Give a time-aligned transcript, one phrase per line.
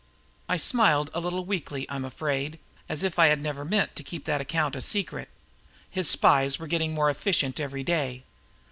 [0.49, 2.57] I smiled, a little weakly, I'm afraid,
[2.89, 5.29] as if I had never meant to keep that account a secret.
[5.91, 8.23] His spies were getting more efficient every day.